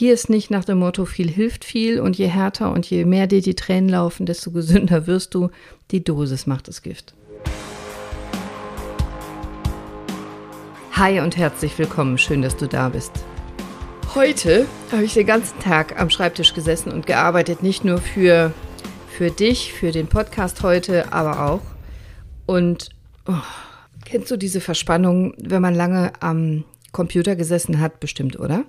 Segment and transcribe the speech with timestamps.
[0.00, 3.26] Hier ist nicht nach dem Motto, viel hilft viel und je härter und je mehr
[3.26, 5.50] dir die Tränen laufen, desto gesünder wirst du.
[5.90, 7.14] Die Dosis macht das Gift.
[10.92, 13.10] Hi und herzlich willkommen, schön, dass du da bist.
[14.14, 18.52] Heute habe ich den ganzen Tag am Schreibtisch gesessen und gearbeitet, nicht nur für,
[19.08, 21.62] für dich, für den Podcast heute, aber auch.
[22.46, 22.90] Und
[23.26, 23.32] oh,
[24.04, 26.62] kennst du diese Verspannung, wenn man lange am
[26.92, 28.64] Computer gesessen hat, bestimmt, oder?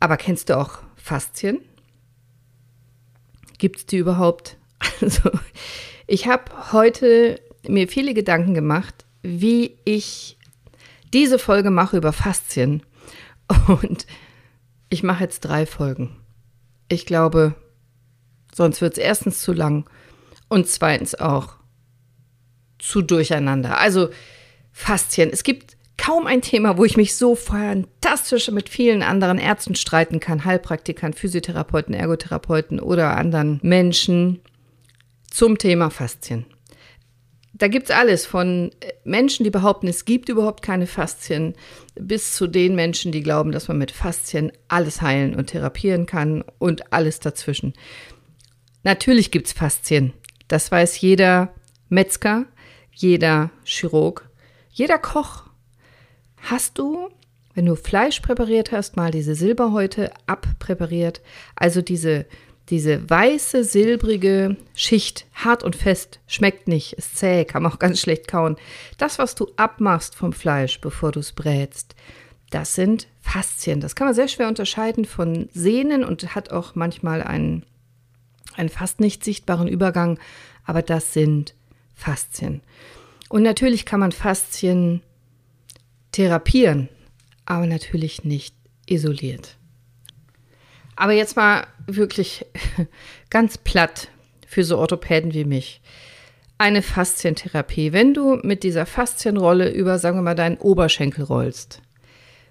[0.00, 1.60] Aber kennst du auch Faszien?
[3.58, 4.56] Gibt es die überhaupt?
[5.02, 5.30] Also,
[6.06, 10.38] ich habe heute mir viele Gedanken gemacht, wie ich
[11.12, 12.82] diese Folge mache über Faszien.
[13.66, 14.06] Und
[14.88, 16.16] ich mache jetzt drei Folgen.
[16.88, 17.54] Ich glaube,
[18.54, 19.88] sonst wird es erstens zu lang
[20.48, 21.54] und zweitens auch
[22.78, 23.78] zu durcheinander.
[23.78, 24.10] Also
[24.72, 25.30] Faszien.
[25.30, 30.18] Es gibt kaum ein Thema, wo ich mich so fantastisch mit vielen anderen Ärzten streiten
[30.18, 34.40] kann, Heilpraktikern, Physiotherapeuten, Ergotherapeuten oder anderen Menschen
[35.30, 36.46] zum Thema Faszien.
[37.52, 38.70] Da gibt es alles von
[39.04, 41.54] Menschen, die behaupten, es gibt überhaupt keine Faszien,
[41.94, 46.42] bis zu den Menschen, die glauben, dass man mit Faszien alles heilen und therapieren kann
[46.58, 47.74] und alles dazwischen.
[48.84, 50.14] Natürlich gibt es Faszien.
[50.48, 51.52] Das weiß jeder
[51.90, 52.46] Metzger,
[52.90, 54.30] jeder Chirurg,
[54.70, 55.49] jeder Koch
[56.42, 57.10] Hast du,
[57.54, 61.20] wenn du Fleisch präpariert hast, mal diese Silberhäute abpräpariert,
[61.56, 62.26] also diese,
[62.68, 68.00] diese weiße, silbrige Schicht, hart und fest, schmeckt nicht, ist zäh, kann man auch ganz
[68.00, 68.56] schlecht kauen.
[68.98, 71.94] Das, was du abmachst vom Fleisch, bevor du es brätst,
[72.50, 73.80] das sind Faszien.
[73.80, 77.64] Das kann man sehr schwer unterscheiden von Sehnen und hat auch manchmal einen,
[78.56, 80.18] einen fast nicht sichtbaren Übergang,
[80.64, 81.54] aber das sind
[81.94, 82.60] Faszien.
[83.28, 85.02] Und natürlich kann man Faszien
[86.12, 86.88] therapieren,
[87.46, 88.54] aber natürlich nicht
[88.86, 89.56] isoliert.
[90.96, 92.44] Aber jetzt mal wirklich
[93.30, 94.08] ganz platt
[94.46, 95.80] für so Orthopäden wie mich.
[96.58, 97.92] Eine Faszientherapie.
[97.92, 101.80] Wenn du mit dieser Faszienrolle über, sagen wir mal, deinen Oberschenkel rollst,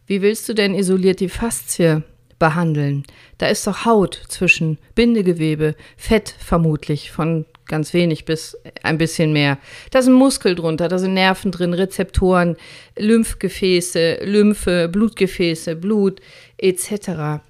[0.08, 2.02] wie willst du denn isoliert die Faszie
[2.40, 3.04] behandeln?
[3.38, 9.58] Da ist doch Haut zwischen Bindegewebe, Fett vermutlich von ganz wenig bis ein bisschen mehr.
[9.92, 12.58] Da sind Muskel drunter, da sind Nerven drin, Rezeptoren,
[12.98, 16.20] Lymphgefäße, Lymphe, Blutgefäße, Blut
[16.58, 17.42] etc.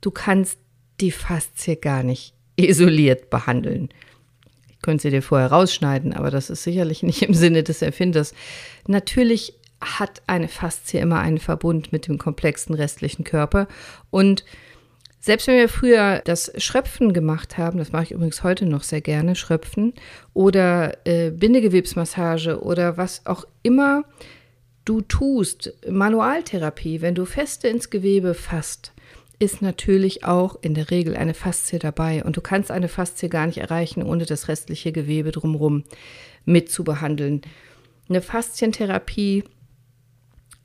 [0.00, 0.58] Du kannst
[1.00, 3.90] die Faszie gar nicht isoliert behandeln.
[4.70, 8.34] Ich könnte sie dir vorher rausschneiden, aber das ist sicherlich nicht im Sinne des Erfinders.
[8.86, 13.66] Natürlich hat eine Faszie immer einen Verbund mit dem komplexen restlichen Körper
[14.10, 14.44] und
[15.24, 19.00] selbst wenn wir früher das Schröpfen gemacht haben, das mache ich übrigens heute noch sehr
[19.00, 19.94] gerne, Schröpfen
[20.34, 24.02] oder äh, Bindegewebsmassage oder was auch immer
[24.84, 28.92] du tust, Manualtherapie, wenn du Feste ins Gewebe fasst,
[29.38, 32.24] ist natürlich auch in der Regel eine Faszie dabei.
[32.24, 35.84] Und du kannst eine Faszie gar nicht erreichen, ohne das restliche Gewebe drumherum
[36.44, 37.42] mit zu behandeln.
[38.08, 39.44] Eine Faszientherapie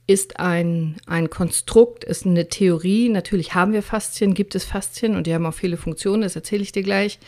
[0.07, 3.09] ist ein, ein Konstrukt, ist eine Theorie.
[3.09, 6.63] Natürlich haben wir Faszien, gibt es Faszien und die haben auch viele Funktionen, das erzähle
[6.63, 7.19] ich dir gleich.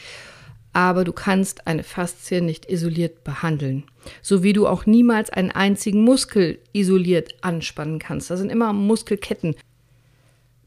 [0.71, 3.83] Aber du kannst eine Faszie nicht isoliert behandeln.
[4.21, 8.29] So wie du auch niemals einen einzigen Muskel isoliert anspannen kannst.
[8.29, 9.55] Das sind immer Muskelketten.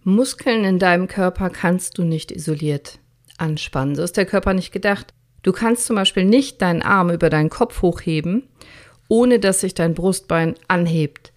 [0.04, 2.98] Muskeln in deinem Körper kannst du nicht isoliert
[3.38, 3.94] anspannen.
[3.94, 5.14] So ist der Körper nicht gedacht.
[5.42, 8.48] Du kannst zum Beispiel nicht deinen Arm über deinen Kopf hochheben,
[9.08, 11.32] ohne dass sich dein Brustbein anhebt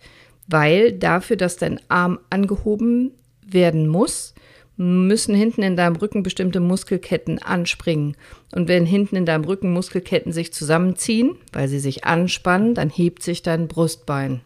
[0.47, 3.11] weil dafür, dass dein Arm angehoben
[3.45, 4.33] werden muss,
[4.77, 8.17] müssen hinten in deinem Rücken bestimmte Muskelketten anspringen.
[8.51, 13.23] Und wenn hinten in deinem Rücken Muskelketten sich zusammenziehen, weil sie sich anspannen, dann hebt
[13.23, 14.41] sich dein Brustbein.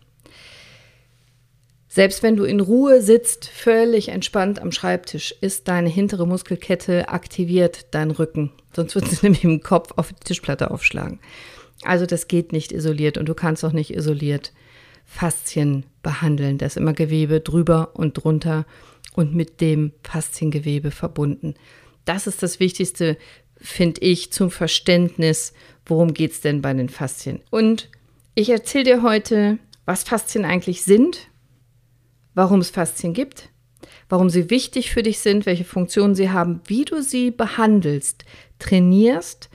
[1.87, 7.87] Selbst wenn du in Ruhe sitzt, völlig entspannt am Schreibtisch, ist deine hintere Muskelkette aktiviert,
[7.91, 8.51] dein Rücken.
[8.75, 11.19] Sonst wird sie nämlich im Kopf auf die Tischplatte aufschlagen.
[11.81, 14.51] Also das geht nicht isoliert und du kannst auch nicht isoliert
[15.09, 16.59] Faszien behandeln.
[16.59, 18.65] Da ist immer Gewebe drüber und drunter
[19.15, 21.55] und mit dem Fasziengewebe verbunden.
[22.05, 23.17] Das ist das Wichtigste,
[23.57, 25.53] finde ich, zum Verständnis,
[25.85, 27.41] worum geht es denn bei den Faszien.
[27.49, 27.89] Und
[28.35, 31.27] ich erzähle dir heute, was Faszien eigentlich sind,
[32.35, 33.49] warum es Faszien gibt,
[34.09, 38.25] warum sie wichtig für dich sind, welche Funktionen sie haben, wie du sie behandelst,
[38.59, 39.48] trainierst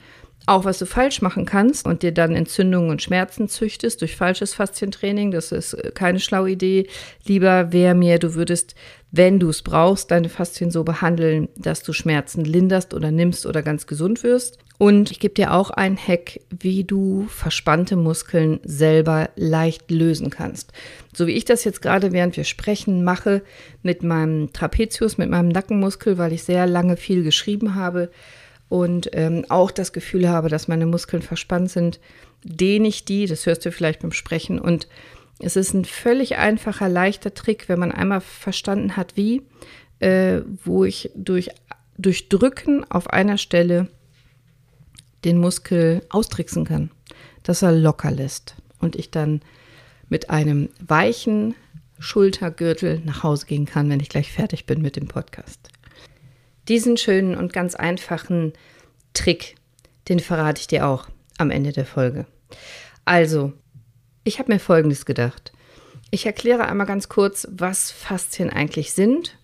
[0.47, 4.53] auch was du falsch machen kannst und dir dann Entzündungen und Schmerzen züchtest durch falsches
[4.53, 6.87] Faszientraining, das ist äh, keine schlaue Idee.
[7.25, 8.75] Lieber wäre mir, du würdest
[9.17, 13.61] wenn du es brauchst, deine Faszien so behandeln, dass du Schmerzen linderst oder nimmst oder
[13.61, 14.57] ganz gesund wirst.
[14.77, 20.73] Und ich gebe dir auch einen Hack, wie du verspannte Muskeln selber leicht lösen kannst.
[21.13, 23.41] So wie ich das jetzt gerade, während wir sprechen, mache
[23.83, 28.09] mit meinem Trapezius, mit meinem Nackenmuskel, weil ich sehr lange viel geschrieben habe
[28.69, 31.99] und ähm, auch das Gefühl habe, dass meine Muskeln verspannt sind,
[32.43, 34.59] dehne ich die, das hörst du vielleicht beim Sprechen.
[34.59, 34.87] Und
[35.39, 39.41] es ist ein völlig einfacher, leichter Trick, wenn man einmal verstanden hat, wie,
[39.99, 41.49] äh, wo ich durch,
[41.97, 43.87] durch Drücken auf einer Stelle
[45.23, 46.91] den Muskel austricksen kann,
[47.43, 49.41] dass er locker lässt und ich dann
[50.09, 51.55] mit einem weichen
[51.99, 55.71] Schultergürtel nach Hause gehen kann, wenn ich gleich fertig bin mit dem Podcast.
[56.67, 58.53] Diesen schönen und ganz einfachen
[59.13, 59.55] Trick,
[60.09, 61.07] den verrate ich dir auch
[61.37, 62.25] am Ende der Folge.
[63.05, 63.53] Also,
[64.23, 65.53] ich habe mir Folgendes gedacht.
[66.11, 69.37] Ich erkläre einmal ganz kurz, was Faszien eigentlich sind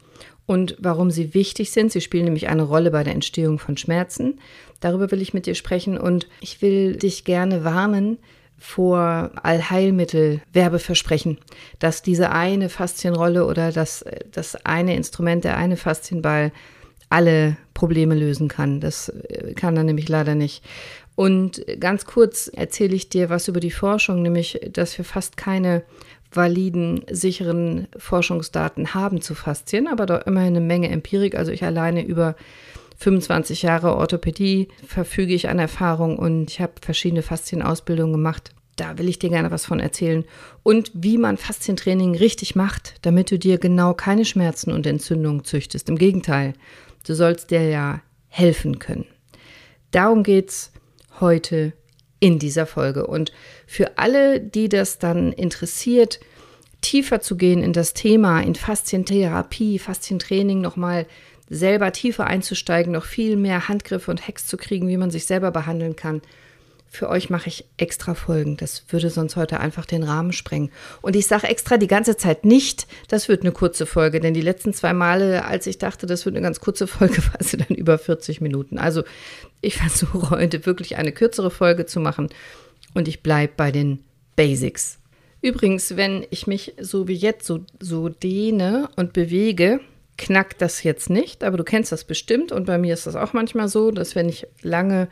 [0.46, 1.92] und warum sie wichtig sind.
[1.92, 4.40] Sie spielen nämlich eine Rolle bei der Entstehung von Schmerzen.
[4.80, 8.18] Darüber will ich mit dir sprechen und ich will dich gerne warnen
[8.58, 11.40] vor Allheilmittel-Werbeversprechen,
[11.80, 16.52] dass diese eine Faszienrolle oder das, das eine Instrument, der eine Faszienball
[17.12, 18.80] alle Probleme lösen kann.
[18.80, 20.64] Das äh, kann er nämlich leider nicht.
[21.16, 25.84] Und ganz kurz erzähle ich dir was über die Forschung, nämlich, dass wir fast keine
[26.34, 31.36] validen, sicheren Forschungsdaten haben zu Faszien, aber doch immerhin eine Menge Empirik.
[31.36, 32.36] Also ich alleine über
[32.98, 38.52] 25 Jahre Orthopädie verfüge ich an Erfahrung und ich habe verschiedene Faszienausbildungen gemacht.
[38.78, 40.24] Da will ich dir gerne was von erzählen.
[40.64, 45.90] Und wie man Faszientraining richtig macht, damit du dir genau keine Schmerzen und Entzündungen züchtest.
[45.90, 46.54] Im Gegenteil,
[47.06, 49.06] Du sollst dir ja helfen können.
[49.92, 50.72] Darum geht's
[51.20, 51.74] heute
[52.20, 53.08] in dieser Folge.
[53.08, 53.32] Und
[53.66, 56.20] für alle, die das dann interessiert,
[56.82, 61.06] tiefer zu gehen in das Thema, in Faszientherapie, Faszientraining nochmal
[61.50, 65.52] selber tiefer einzusteigen, noch viel mehr Handgriffe und Hacks zu kriegen, wie man sich selber
[65.52, 66.22] behandeln kann,
[66.94, 68.58] für euch mache ich extra Folgen.
[68.58, 70.72] Das würde sonst heute einfach den Rahmen sprengen.
[71.02, 74.42] Und ich sage extra die ganze Zeit nicht, das wird eine kurze Folge, denn die
[74.42, 77.76] letzten zwei Male, als ich dachte, das wird eine ganz kurze Folge, war sie dann
[77.78, 78.78] über 40 Minuten.
[78.78, 79.04] Also
[79.62, 82.28] ich versuche heute wirklich eine kürzere Folge zu machen
[82.94, 84.04] und ich bleibe bei den
[84.36, 85.00] Basics.
[85.42, 89.80] Übrigens, wenn ich mich so wie jetzt so, so dehne und bewege,
[90.18, 93.32] knackt das jetzt nicht, aber du kennst das bestimmt und bei mir ist das auch
[93.32, 95.08] manchmal so, dass wenn ich lange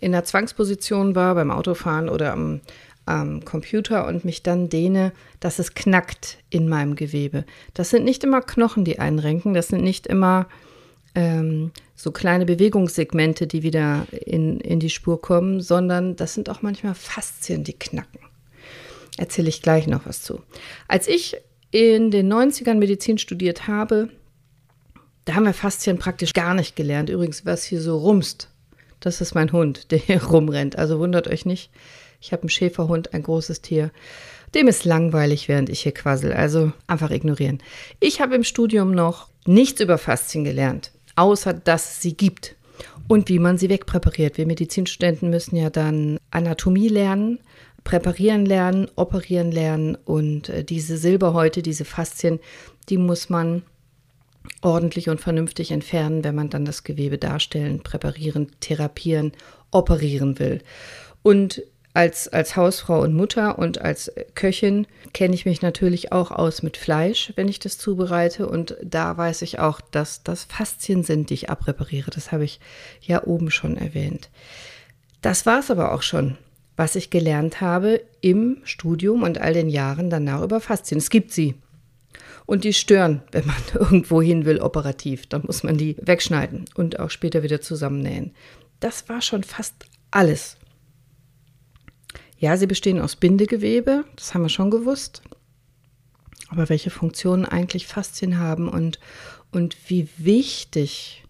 [0.00, 2.60] in der Zwangsposition war beim Autofahren oder am,
[3.06, 7.44] am Computer und mich dann dehne, dass es knackt in meinem Gewebe.
[7.74, 10.46] Das sind nicht immer Knochen, die einrenken, das sind nicht immer
[11.14, 16.62] ähm, so kleine Bewegungssegmente, die wieder in, in die Spur kommen, sondern das sind auch
[16.62, 18.20] manchmal Faszien, die knacken.
[19.16, 20.42] Erzähle ich gleich noch was zu.
[20.88, 21.36] Als ich
[21.70, 24.08] in den 90ern Medizin studiert habe,
[25.24, 27.10] da haben wir Faszien praktisch gar nicht gelernt.
[27.10, 28.50] Übrigens, was hier so rumst,
[29.04, 30.76] das ist mein Hund, der hier rumrennt.
[30.76, 31.70] Also wundert euch nicht.
[32.20, 33.90] Ich habe einen Schäferhund, ein großes Tier.
[34.54, 36.32] Dem ist langweilig, während ich hier quassel.
[36.32, 37.58] Also einfach ignorieren.
[38.00, 42.56] Ich habe im Studium noch nichts über Faszien gelernt, außer dass es sie gibt
[43.08, 44.38] und wie man sie wegpräpariert.
[44.38, 47.40] Wir Medizinstudenten müssen ja dann Anatomie lernen,
[47.82, 52.40] präparieren lernen, operieren lernen und äh, diese Silberhäute, diese Faszien,
[52.88, 53.62] die muss man
[54.62, 59.32] ordentlich und vernünftig entfernen, wenn man dann das Gewebe darstellen, präparieren, therapieren,
[59.70, 60.60] operieren will.
[61.22, 61.62] Und
[61.94, 66.76] als, als Hausfrau und Mutter und als Köchin kenne ich mich natürlich auch aus mit
[66.76, 68.48] Fleisch, wenn ich das zubereite.
[68.48, 72.10] Und da weiß ich auch, dass das Faszien sind, die ich abrepariere.
[72.10, 72.58] Das habe ich
[73.00, 74.28] ja oben schon erwähnt.
[75.22, 76.36] Das war es aber auch schon,
[76.76, 80.98] was ich gelernt habe im Studium und all den Jahren danach über Faszien.
[80.98, 81.54] Es gibt sie
[82.46, 85.26] und die stören, wenn man irgendwo hin will operativ.
[85.26, 88.34] Dann muss man die wegschneiden und auch später wieder zusammennähen.
[88.80, 89.74] Das war schon fast
[90.10, 90.56] alles.
[92.38, 95.22] Ja, sie bestehen aus Bindegewebe, das haben wir schon gewusst.
[96.48, 98.98] Aber welche Funktionen eigentlich Faszien haben und,
[99.50, 101.24] und wie wichtig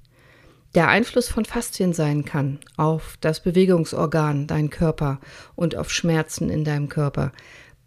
[0.74, 5.20] der Einfluss von Faszien sein kann auf das Bewegungsorgan, dein Körper
[5.54, 7.32] und auf Schmerzen in deinem Körper,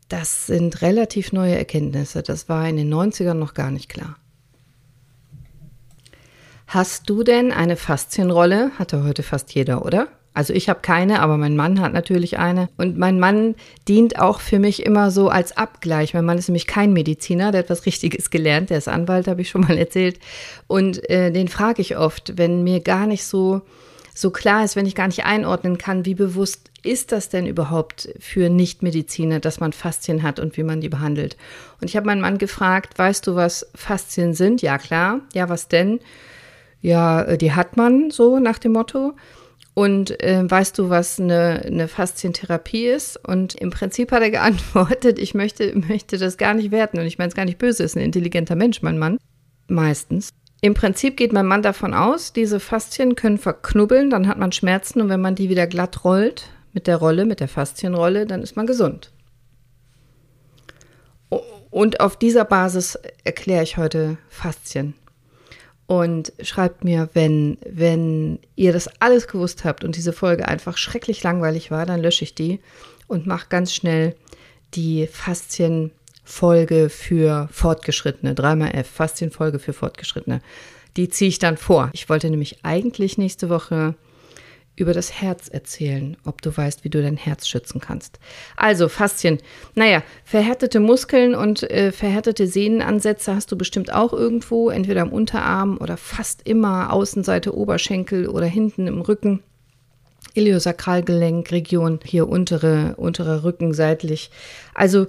[0.10, 2.24] das sind relativ neue Erkenntnisse.
[2.24, 4.18] Das war in den 90ern noch gar nicht klar.
[6.68, 8.72] Hast du denn eine Faszienrolle?
[8.78, 10.08] Hatte heute fast jeder, oder?
[10.34, 12.70] Also ich habe keine, aber mein Mann hat natürlich eine.
[12.78, 13.56] Und mein Mann
[13.88, 16.14] dient auch für mich immer so als Abgleich.
[16.14, 19.42] Mein Mann ist nämlich kein Mediziner, der hat was Richtiges gelernt, der ist Anwalt, habe
[19.42, 20.20] ich schon mal erzählt.
[20.68, 23.64] Und äh, den frage ich oft, wenn mir gar nicht so
[24.18, 28.10] so klar ist, wenn ich gar nicht einordnen kann, wie bewusst ist das denn überhaupt
[28.20, 31.38] für Nichtmediziner, dass man Faszien hat und wie man die behandelt.
[31.82, 34.62] Und ich habe meinen Mann gefragt, weißt du, was Faszien sind?
[34.62, 35.22] Ja, klar.
[35.34, 36.00] Ja, was denn?
[36.82, 39.14] Ja, äh, die hat man so nach dem Motto.
[39.74, 43.18] Und äh, weißt du, was eine, eine Faszientherapie ist?
[43.28, 47.00] Und im Prinzip hat er geantwortet, ich möchte, möchte das gar nicht werten.
[47.00, 49.18] Und ich meine es gar nicht böse, ist ein intelligenter Mensch, mein Mann.
[49.68, 50.34] Meistens.
[50.62, 55.02] Im Prinzip geht mein Mann davon aus, diese Faszien können verknubbeln, dann hat man Schmerzen
[55.02, 58.56] und wenn man die wieder glatt rollt, mit der Rolle, mit der Faszienrolle, dann ist
[58.56, 59.12] man gesund.
[61.72, 64.94] Und auf dieser Basis erkläre ich heute Faszien
[65.88, 71.24] und schreibt mir, wenn, wenn ihr das alles gewusst habt und diese Folge einfach schrecklich
[71.24, 72.60] langweilig war, dann lösche ich die
[73.08, 74.16] und mache ganz schnell
[74.76, 80.42] die Faszienfolge für Fortgeschrittene, dreimal F, Faszienfolge für Fortgeschrittene.
[80.96, 81.90] Die ziehe ich dann vor.
[81.94, 83.96] Ich wollte nämlich eigentlich nächste Woche
[84.78, 88.20] über das Herz erzählen, ob du weißt, wie du dein Herz schützen kannst.
[88.56, 89.40] Also Faszien.
[89.76, 95.78] Naja, verhärtete Muskeln und äh, verhärtete Sehnenansätze hast du bestimmt auch irgendwo, entweder am Unterarm
[95.82, 99.42] oder fast immer Außenseite Oberschenkel oder hinten im Rücken.
[100.36, 104.30] Iliosakralgelenk, Region, hier untere, untere Rücken seitlich.
[104.76, 105.08] Also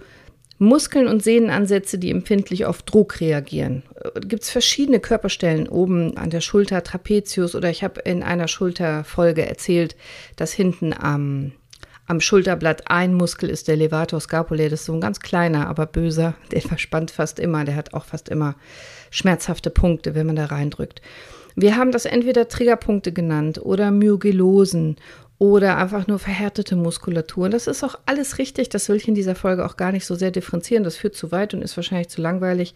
[0.58, 3.84] Muskeln und Sehnenansätze, die empfindlich auf Druck reagieren.
[4.20, 9.46] Gibt es verschiedene Körperstellen oben an der Schulter, Trapezius oder ich habe in einer Schulterfolge
[9.46, 9.94] erzählt,
[10.34, 11.52] dass hinten am,
[12.06, 14.68] am Schulterblatt ein Muskel ist, der Levator scapulae.
[14.68, 16.34] Das ist so ein ganz kleiner, aber böser.
[16.50, 17.64] Der verspannt fast immer.
[17.64, 18.56] Der hat auch fast immer
[19.10, 21.02] schmerzhafte Punkte, wenn man da reindrückt.
[21.54, 24.96] Wir haben das entweder Triggerpunkte genannt oder Myogelosen
[25.38, 27.48] oder einfach nur verhärtete Muskulatur.
[27.48, 28.68] Das ist auch alles richtig.
[28.70, 30.84] Das will ich in dieser Folge auch gar nicht so sehr differenzieren.
[30.84, 32.74] Das führt zu weit und ist wahrscheinlich zu langweilig.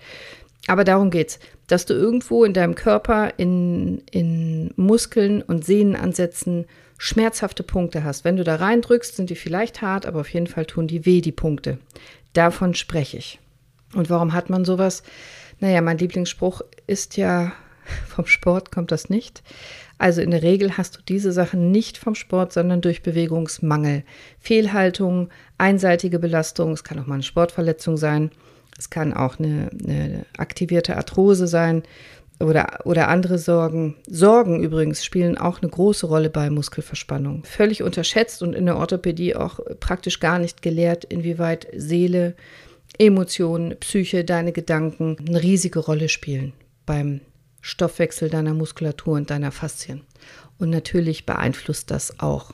[0.68, 6.66] Aber darum geht's, dass du irgendwo in deinem Körper in, in Muskeln und Sehnenansätzen
[6.98, 8.24] schmerzhafte Punkte hast.
[8.24, 11.20] Wenn du da reindrückst, sind die vielleicht hart, aber auf jeden Fall tun die weh,
[11.20, 11.78] die Punkte.
[12.32, 13.40] Davon spreche ich.
[13.94, 15.02] Und warum hat man sowas?
[15.58, 17.52] Naja, mein Lieblingsspruch ist ja,
[18.08, 19.42] vom Sport kommt das nicht.
[19.98, 24.04] Also in der Regel hast du diese Sachen nicht vom Sport, sondern durch Bewegungsmangel.
[24.38, 28.30] Fehlhaltung, einseitige Belastung, es kann auch mal eine Sportverletzung sein,
[28.78, 31.82] es kann auch eine, eine aktivierte Arthrose sein
[32.40, 33.96] oder, oder andere Sorgen.
[34.08, 37.44] Sorgen übrigens spielen auch eine große Rolle bei Muskelverspannung.
[37.44, 42.34] Völlig unterschätzt und in der Orthopädie auch praktisch gar nicht gelehrt, inwieweit Seele,
[42.98, 46.52] Emotionen, Psyche, deine Gedanken eine riesige Rolle spielen
[46.84, 47.20] beim
[47.62, 50.02] Stoffwechsel deiner Muskulatur und deiner Faszien.
[50.58, 52.52] Und natürlich beeinflusst das auch.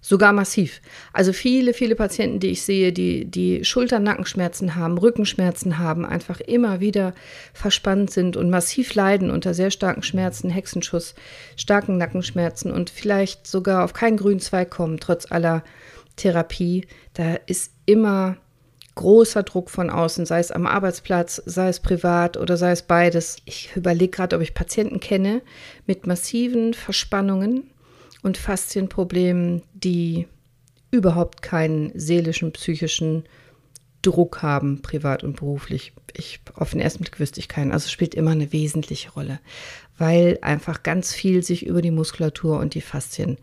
[0.00, 0.80] Sogar massiv.
[1.12, 6.80] Also viele, viele Patienten, die ich sehe, die, die Schulter-Nackenschmerzen haben, Rückenschmerzen haben, einfach immer
[6.80, 7.14] wieder
[7.52, 11.14] verspannt sind und massiv leiden unter sehr starken Schmerzen, Hexenschuss,
[11.56, 15.62] starken Nackenschmerzen und vielleicht sogar auf keinen grünen Zweig kommen, trotz aller
[16.16, 16.86] Therapie.
[17.12, 18.38] Da ist immer
[18.98, 23.36] großer Druck von außen, sei es am Arbeitsplatz, sei es privat oder sei es beides.
[23.44, 25.40] Ich überlege gerade, ob ich Patienten kenne
[25.86, 27.70] mit massiven Verspannungen
[28.22, 30.26] und Faszienproblemen, die
[30.90, 33.24] überhaupt keinen seelischen, psychischen
[34.02, 35.92] Druck haben, privat und beruflich.
[36.16, 37.70] Ich auf den ersten Blick wüsste ich keinen.
[37.70, 39.38] Also spielt immer eine wesentliche Rolle,
[39.96, 43.38] weil einfach ganz viel sich über die Muskulatur und die Faszien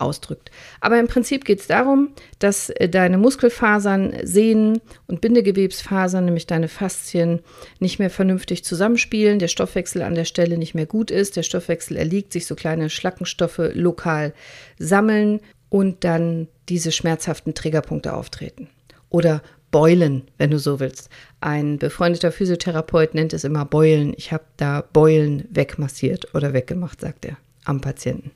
[0.00, 0.50] ausdrückt.
[0.80, 6.68] Aber im Prinzip geht es darum, dass äh, deine Muskelfasern, Sehnen und Bindegewebsfasern, nämlich deine
[6.68, 7.40] Faszien,
[7.78, 11.96] nicht mehr vernünftig zusammenspielen, der Stoffwechsel an der Stelle nicht mehr gut ist, der Stoffwechsel
[11.96, 14.32] erliegt, sich so kleine Schlackenstoffe lokal
[14.78, 18.68] sammeln und dann diese schmerzhaften Triggerpunkte auftreten.
[19.08, 21.10] Oder Beulen, wenn du so willst.
[21.40, 24.14] Ein befreundeter Physiotherapeut nennt es immer Beulen.
[24.16, 28.32] Ich habe da Beulen wegmassiert oder weggemacht, sagt er am Patienten.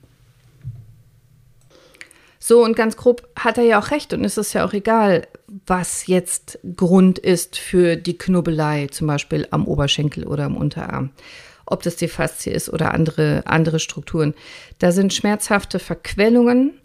[2.47, 5.25] So, und ganz grob hat er ja auch recht und es ist ja auch egal,
[5.65, 11.09] was jetzt Grund ist für die Knubbelei, zum Beispiel am Oberschenkel oder am Unterarm.
[11.65, 14.35] Ob das die Faszie ist oder andere, andere Strukturen.
[14.77, 16.79] Da sind schmerzhafte Verquellungen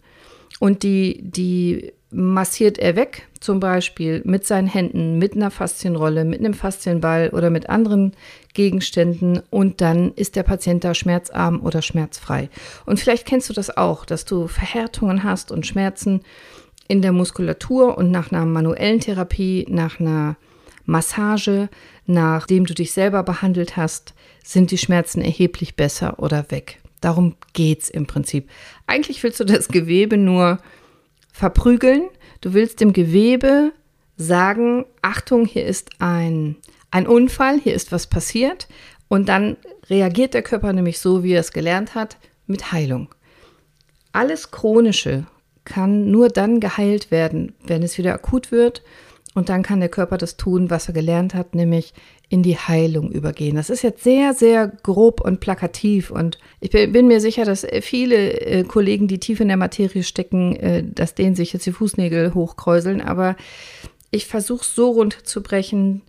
[0.59, 6.39] und die, die massiert er weg, zum Beispiel mit seinen Händen, mit einer Faszienrolle, mit
[6.39, 8.13] einem Faszienball oder mit anderen
[8.53, 12.49] Gegenständen und dann ist der Patient da schmerzarm oder schmerzfrei.
[12.85, 16.21] Und vielleicht kennst du das auch, dass du Verhärtungen hast und Schmerzen
[16.87, 20.35] in der Muskulatur und nach einer manuellen Therapie, nach einer
[20.85, 21.69] Massage,
[22.05, 24.13] nachdem du dich selber behandelt hast,
[24.43, 26.79] sind die Schmerzen erheblich besser oder weg.
[26.99, 28.49] Darum geht's im Prinzip.
[28.87, 30.59] Eigentlich willst du das Gewebe nur
[31.41, 32.03] verprügeln.
[32.41, 33.73] Du willst dem Gewebe
[34.15, 36.55] sagen, Achtung, hier ist ein,
[36.91, 38.67] ein Unfall, hier ist was passiert.
[39.07, 39.57] Und dann
[39.89, 43.09] reagiert der Körper nämlich so, wie er es gelernt hat, mit Heilung.
[44.11, 45.25] alles Chronische
[45.65, 48.83] kann nur dann geheilt werden, wenn es wieder akut wird.
[49.33, 51.93] Und dann kann der Körper das tun, was er gelernt hat, nämlich
[52.27, 53.55] in die Heilung übergehen.
[53.55, 56.11] Das ist jetzt sehr, sehr grob und plakativ.
[56.11, 60.55] Und ich bin, mir sicher, dass viele äh, Kollegen, die tief in der Materie stecken,
[60.57, 63.01] äh, dass denen sich jetzt die Fußnägel hochkräuseln.
[63.01, 63.37] Aber
[64.11, 66.01] ich versuche so rund zu brechen,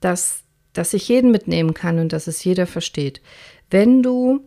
[0.00, 0.42] dass,
[0.72, 3.20] dass ich jeden mitnehmen kann und dass es jeder versteht.
[3.70, 4.40] Wenn du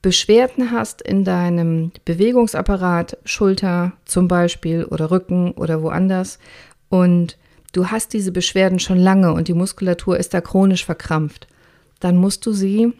[0.00, 6.38] Beschwerden hast in deinem Bewegungsapparat, Schulter zum Beispiel oder Rücken oder woanders
[6.88, 7.36] und
[7.72, 11.46] du hast diese Beschwerden schon lange und die Muskulatur ist da chronisch verkrampft,
[12.00, 12.92] dann musst du sie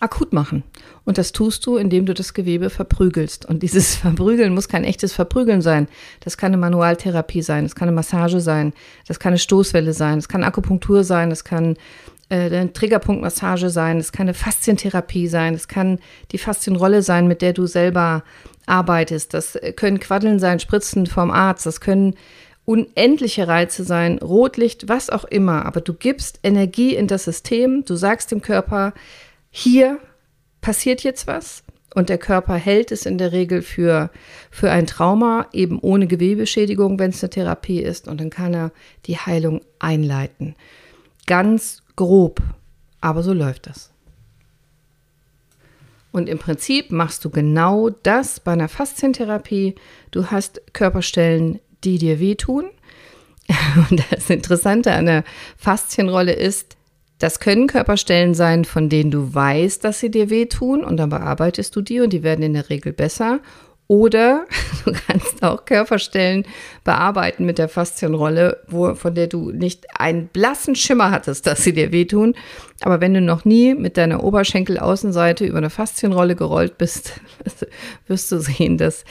[0.00, 0.62] akut machen.
[1.04, 3.46] Und das tust du, indem du das Gewebe verprügelst.
[3.46, 5.88] Und dieses Verprügeln muss kein echtes Verprügeln sein.
[6.20, 8.72] Das kann eine Manualtherapie sein, das kann eine Massage sein,
[9.06, 11.76] das kann eine Stoßwelle sein, das kann Akupunktur sein, das kann
[12.28, 15.98] äh, eine Triggerpunktmassage sein, es kann eine Faszientherapie sein, es kann
[16.32, 18.24] die Faszienrolle sein, mit der du selber
[18.66, 19.34] arbeitest.
[19.34, 22.14] Das können Quaddeln sein, Spritzen vom Arzt, das können
[22.64, 25.66] unendliche Reize sein, Rotlicht, was auch immer.
[25.66, 28.94] Aber du gibst Energie in das System, du sagst dem Körper,
[29.50, 29.98] hier
[30.60, 31.62] passiert jetzt was.
[31.94, 34.10] Und der Körper hält es in der Regel für,
[34.50, 38.08] für ein Trauma, eben ohne Gewebeschädigung, wenn es eine Therapie ist.
[38.08, 38.72] Und dann kann er
[39.06, 40.56] die Heilung einleiten.
[41.26, 42.42] Ganz grob,
[43.00, 43.92] aber so läuft das.
[46.10, 49.76] Und im Prinzip machst du genau das bei einer Faszientherapie.
[50.10, 52.66] Du hast Körperstellen, die dir wehtun.
[53.90, 55.24] Und das Interessante an der
[55.56, 56.76] Faszienrolle ist,
[57.18, 61.74] das können Körperstellen sein, von denen du weißt, dass sie dir wehtun und dann bearbeitest
[61.76, 63.40] du die und die werden in der Regel besser.
[63.86, 64.46] Oder
[64.84, 66.44] du kannst auch Körperstellen
[66.84, 71.72] bearbeiten mit der Faszienrolle, wo, von der du nicht einen blassen Schimmer hattest, dass sie
[71.72, 72.34] dir wehtun.
[72.80, 77.20] Aber wenn du noch nie mit deiner Oberschenkelaußenseite über eine Faszienrolle gerollt bist,
[78.06, 79.04] wirst du sehen, dass,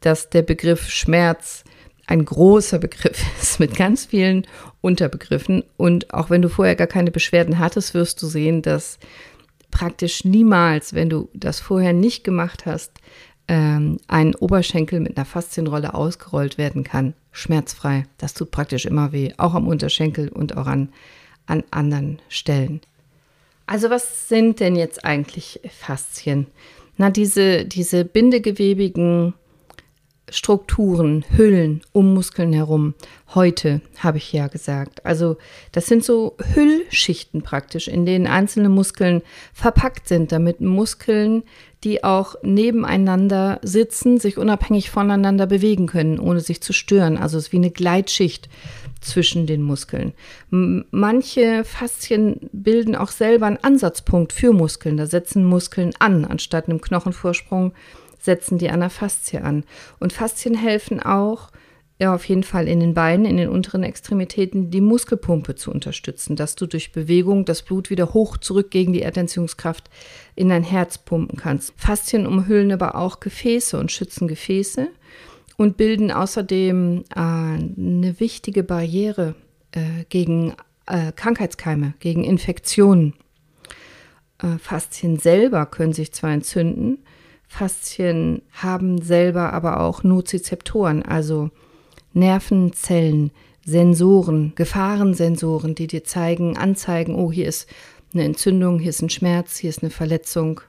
[0.00, 1.64] dass der Begriff Schmerz
[2.10, 4.46] ein großer Begriff ist mit ganz vielen
[4.80, 5.62] Unterbegriffen.
[5.76, 8.98] Und auch wenn du vorher gar keine Beschwerden hattest, wirst du sehen, dass
[9.70, 12.92] praktisch niemals, wenn du das vorher nicht gemacht hast,
[13.46, 18.06] ähm, ein Oberschenkel mit einer Faszienrolle ausgerollt werden kann, schmerzfrei.
[18.18, 20.88] Das tut praktisch immer weh, auch am Unterschenkel und auch an,
[21.46, 22.80] an anderen Stellen.
[23.66, 26.48] Also was sind denn jetzt eigentlich Faszien?
[26.96, 29.34] Na, diese, diese bindegewebigen
[30.30, 32.94] Strukturen, Hüllen um Muskeln herum.
[33.34, 35.04] Heute habe ich ja gesagt.
[35.04, 35.36] Also
[35.72, 41.42] das sind so Hüllschichten praktisch, in denen einzelne Muskeln verpackt sind, damit Muskeln,
[41.84, 47.16] die auch nebeneinander sitzen, sich unabhängig voneinander bewegen können, ohne sich zu stören.
[47.16, 48.48] Also es ist wie eine Gleitschicht
[49.00, 50.12] zwischen den Muskeln.
[50.50, 54.98] Manche Faszien bilden auch selber einen Ansatzpunkt für Muskeln.
[54.98, 57.72] Da setzen Muskeln an, anstatt einem Knochenvorsprung
[58.20, 59.64] setzen die an der Faszie an.
[59.98, 61.50] Und Faszien helfen auch,
[61.98, 66.34] ja, auf jeden Fall in den Beinen, in den unteren Extremitäten, die Muskelpumpe zu unterstützen,
[66.34, 69.90] dass du durch Bewegung das Blut wieder hoch zurück gegen die Erdanziehungskraft
[70.34, 71.74] in dein Herz pumpen kannst.
[71.76, 74.88] Faszien umhüllen aber auch Gefäße und schützen Gefäße
[75.58, 79.34] und bilden außerdem äh, eine wichtige Barriere
[79.72, 80.54] äh, gegen
[80.86, 83.12] äh, Krankheitskeime, gegen Infektionen.
[84.42, 86.98] Äh, Faszien selber können sich zwar entzünden,
[87.50, 91.50] Faszien haben selber aber auch Nozizeptoren, also
[92.12, 93.32] Nervenzellen,
[93.66, 97.68] Sensoren, Gefahrensensoren, die dir zeigen, anzeigen, oh, hier ist
[98.14, 100.60] eine Entzündung, hier ist ein Schmerz, hier ist eine Verletzung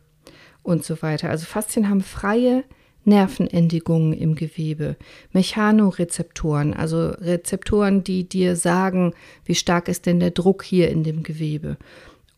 [0.64, 1.30] und so weiter.
[1.30, 2.64] Also Faszien haben freie
[3.06, 4.96] Nervenendigungen im Gewebe,
[5.34, 9.14] Mechanorezeptoren, also Rezeptoren, die dir sagen,
[9.46, 11.78] wie stark ist denn der Druck hier in dem Gewebe.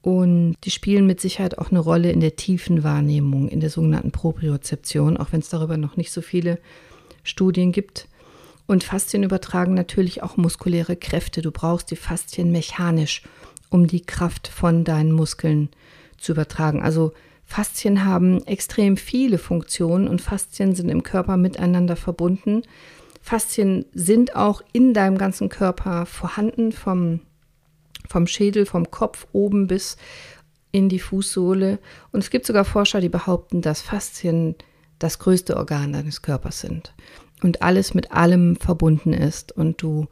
[0.04, 4.12] Und die spielen mit Sicherheit auch eine Rolle in der tiefen Wahrnehmung, in der sogenannten
[4.12, 6.60] Propriozeption, auch wenn es darüber noch nicht so viele
[7.24, 8.10] Studien gibt.
[8.68, 11.42] Und Faszien übertragen natürlich auch muskuläre Kräfte.
[11.42, 13.24] Du brauchst die Faszien mechanisch,
[13.70, 15.70] um die Kraft von deinen Muskeln
[16.18, 16.84] zu übertragen.
[16.84, 17.14] Also
[17.46, 22.64] Faszien haben extrem viele Funktionen und Faszien sind im Körper miteinander verbunden.
[23.22, 27.22] Faszien sind auch in deinem ganzen Körper vorhanden, vom
[28.14, 29.98] vom Schädel, vom Kopf oben bis
[30.72, 31.80] in die Fußsohle.
[32.12, 34.56] Und es gibt sogar Forscher, die behaupten, dass Faszien
[35.00, 36.94] das größte Organ deines Körpers sind
[37.42, 40.08] und alles mit allem verbunden ist und du,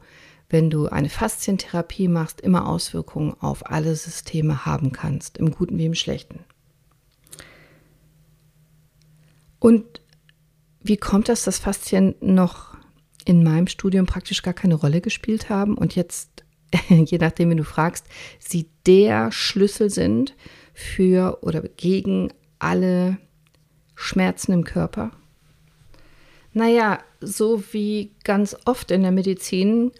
[0.50, 5.86] wenn du eine Faszientherapie machst, immer Auswirkungen auf alle Systeme haben kannst, im Guten wie
[5.86, 6.40] im Schlechten.
[9.60, 10.00] Und
[10.80, 12.76] wie kommt das, dass Faszien noch
[13.24, 16.42] in meinem Studium praktisch gar keine Rolle gespielt haben und jetzt
[16.88, 18.06] je nachdem, wie du fragst,
[18.38, 20.34] sie der Schlüssel sind
[20.74, 23.18] für oder gegen alle
[23.94, 25.12] Schmerzen im Körper.
[26.52, 29.92] Naja, so wie ganz oft in der Medizin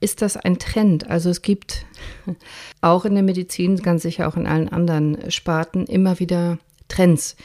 [0.00, 1.08] ist das ein Trend.
[1.08, 1.86] Also es gibt
[2.80, 7.36] auch in der Medizin, ganz sicher auch in allen anderen Sparten, immer wieder Trends.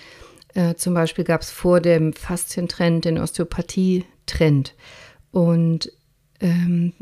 [0.53, 4.75] Äh, zum Beispiel gab es vor dem Faszientrend den Osteopathie-Trend.
[5.31, 5.91] Und
[6.39, 6.93] ähm,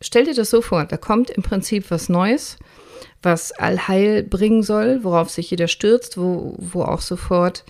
[0.00, 2.56] stell dir das so vor, da kommt im Prinzip was Neues,
[3.22, 7.64] was Allheil bringen soll, worauf sich jeder stürzt, wo, wo auch sofort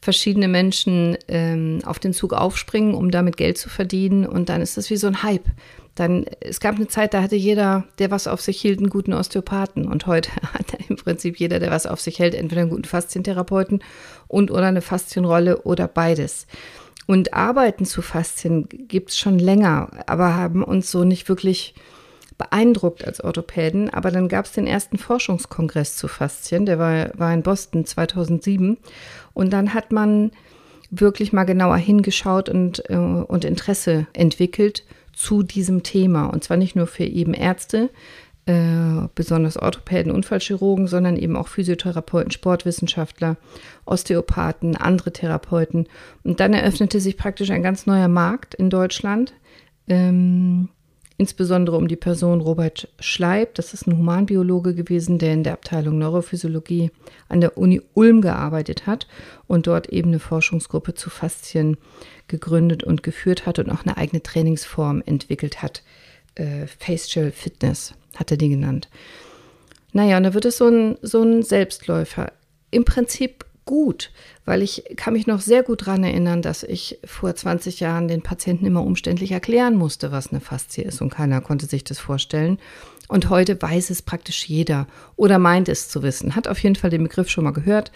[0.00, 4.26] verschiedene Menschen ähm, auf den Zug aufspringen, um damit Geld zu verdienen.
[4.26, 5.44] Und dann ist das wie so ein Hype.
[5.94, 9.12] Dann, es gab eine Zeit, da hatte jeder, der was auf sich hielt, einen guten
[9.12, 9.86] Osteopathen.
[9.86, 13.82] Und heute hat im Prinzip jeder, der was auf sich hält, entweder einen guten Faszientherapeuten
[14.26, 16.46] und oder eine Faszienrolle oder beides.
[17.10, 21.74] Und Arbeiten zu Faszien gibt es schon länger, aber haben uns so nicht wirklich
[22.38, 23.90] beeindruckt als Orthopäden.
[23.90, 28.78] Aber dann gab es den ersten Forschungskongress zu Faszien, der war, war in Boston 2007.
[29.34, 30.30] Und dann hat man
[30.92, 36.26] wirklich mal genauer hingeschaut und, äh, und Interesse entwickelt zu diesem Thema.
[36.26, 37.90] Und zwar nicht nur für eben Ärzte,
[38.50, 43.36] äh, besonders Orthopäden, Unfallchirurgen, sondern eben auch Physiotherapeuten, Sportwissenschaftler,
[43.84, 45.86] Osteopathen, andere Therapeuten.
[46.24, 49.34] Und dann eröffnete sich praktisch ein ganz neuer Markt in Deutschland.
[49.86, 50.68] Ähm,
[51.16, 53.54] insbesondere um die Person Robert Schleib.
[53.54, 56.90] Das ist ein Humanbiologe gewesen, der in der Abteilung Neurophysiologie
[57.28, 59.06] an der Uni Ulm gearbeitet hat
[59.46, 61.76] und dort eben eine Forschungsgruppe zu Faszien
[62.26, 65.84] gegründet und geführt hat und auch eine eigene Trainingsform entwickelt hat.
[66.40, 68.88] Äh, Facial Fitness hat er die genannt.
[69.92, 72.32] Naja, und da wird es so ein, so ein Selbstläufer.
[72.70, 74.10] Im Prinzip gut,
[74.44, 78.22] weil ich kann mich noch sehr gut daran erinnern, dass ich vor 20 Jahren den
[78.22, 82.58] Patienten immer umständlich erklären musste, was eine Faszie ist und keiner konnte sich das vorstellen.
[83.08, 86.90] Und heute weiß es praktisch jeder oder meint es zu wissen, hat auf jeden Fall
[86.90, 87.92] den Begriff schon mal gehört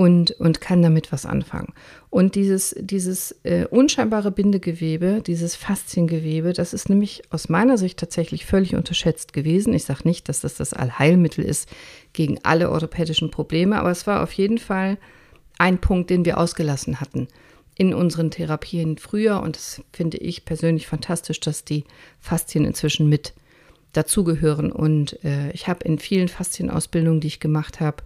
[0.00, 1.74] und, und kann damit was anfangen.
[2.08, 8.46] Und dieses, dieses äh, unscheinbare Bindegewebe, dieses Fasziengewebe, das ist nämlich aus meiner Sicht tatsächlich
[8.46, 9.74] völlig unterschätzt gewesen.
[9.74, 11.68] Ich sage nicht, dass das das Allheilmittel ist
[12.14, 14.96] gegen alle orthopädischen Probleme, aber es war auf jeden Fall
[15.58, 17.28] ein Punkt, den wir ausgelassen hatten
[17.74, 19.42] in unseren Therapien früher.
[19.42, 21.84] Und das finde ich persönlich fantastisch, dass die
[22.20, 23.34] Faszien inzwischen mit
[23.92, 24.72] dazugehören.
[24.72, 28.02] Und äh, ich habe in vielen Faszienausbildungen, die ich gemacht habe,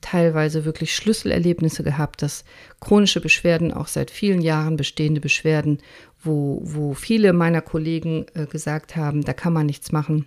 [0.00, 2.44] teilweise wirklich Schlüsselerlebnisse gehabt, dass
[2.80, 5.78] chronische Beschwerden, auch seit vielen Jahren bestehende Beschwerden,
[6.22, 10.26] wo, wo viele meiner Kollegen äh, gesagt haben, da kann man nichts machen,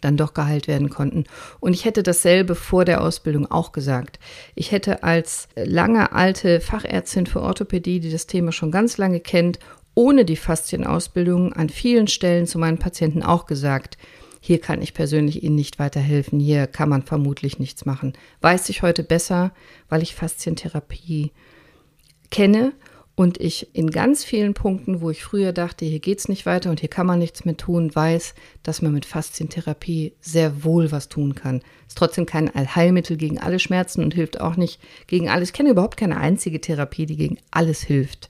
[0.00, 1.24] dann doch geheilt werden konnten.
[1.60, 4.18] Und ich hätte dasselbe vor der Ausbildung auch gesagt.
[4.54, 9.58] Ich hätte als lange alte Fachärztin für Orthopädie, die das Thema schon ganz lange kennt,
[9.94, 13.96] ohne die Faszienausbildung an vielen Stellen zu meinen Patienten auch gesagt,
[14.46, 18.12] hier kann ich persönlich Ihnen nicht weiterhelfen, hier kann man vermutlich nichts machen.
[18.42, 19.54] Weiß ich heute besser,
[19.88, 21.32] weil ich Faszientherapie
[22.30, 22.74] kenne
[23.14, 26.68] und ich in ganz vielen Punkten, wo ich früher dachte, hier geht es nicht weiter
[26.68, 31.08] und hier kann man nichts mehr tun, weiß, dass man mit Faszientherapie sehr wohl was
[31.08, 31.62] tun kann.
[31.88, 35.48] Ist trotzdem kein Allheilmittel gegen alle Schmerzen und hilft auch nicht gegen alles.
[35.48, 38.28] Ich kenne überhaupt keine einzige Therapie, die gegen alles hilft.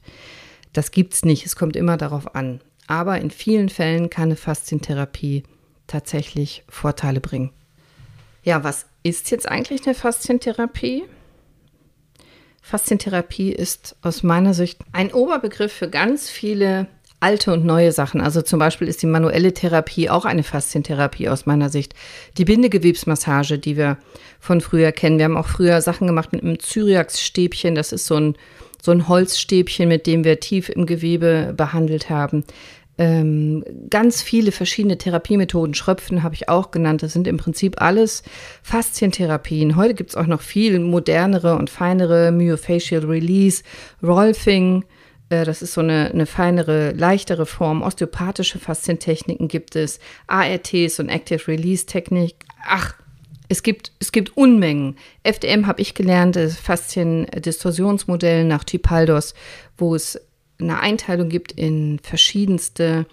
[0.73, 1.45] Das gibt es nicht.
[1.45, 2.61] Es kommt immer darauf an.
[2.87, 5.43] Aber in vielen Fällen kann eine Faszientherapie
[5.87, 7.51] tatsächlich Vorteile bringen.
[8.43, 11.05] Ja, was ist jetzt eigentlich eine Faszientherapie?
[12.63, 16.87] Faszientherapie ist aus meiner Sicht ein Oberbegriff für ganz viele
[17.21, 18.21] alte und neue Sachen.
[18.21, 21.95] Also zum Beispiel ist die manuelle Therapie auch eine Faszientherapie aus meiner Sicht.
[22.37, 23.99] Die Bindegewebsmassage, die wir
[24.41, 25.19] von früher kennen.
[25.19, 27.75] Wir haben auch früher Sachen gemacht mit einem Zyriax-Stäbchen.
[27.75, 28.35] Das ist so ein,
[28.83, 32.45] so ein Holzstäbchen, mit dem wir tief im Gewebe behandelt haben
[32.97, 35.75] ähm, ganz viele verschiedene Therapiemethoden.
[35.75, 37.03] Schröpfen habe ich auch genannt.
[37.03, 38.23] Das sind im Prinzip alles
[38.63, 39.75] Faszientherapien.
[39.77, 43.65] Heute gibt es auch noch viel modernere und feinere Myofacial Release,
[44.03, 44.85] Rolfing.
[45.29, 47.83] Äh, das ist so eine, eine feinere, leichtere Form.
[47.83, 49.99] Osteopathische Faszientechniken gibt es.
[50.29, 52.37] ARTs und Active Release Technik.
[52.65, 52.95] Ach,
[53.49, 54.97] es gibt, es gibt Unmengen.
[55.25, 59.35] FDM habe ich gelernt, Faszien-Distorsionsmodell nach Tipaldos,
[59.77, 60.19] wo es
[60.65, 63.07] eine Einteilung gibt in verschiedenste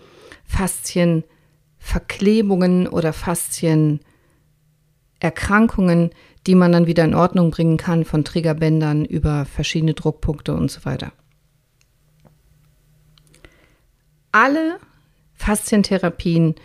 [0.46, 6.10] Faszienverklebungen oder Faszienerkrankungen,
[6.48, 10.86] die man dann wieder in Ordnung bringen kann, von Triggerbändern über verschiedene Druckpunkte und so
[10.86, 11.12] weiter.
[14.32, 14.80] Alle
[15.36, 16.56] Faszientherapien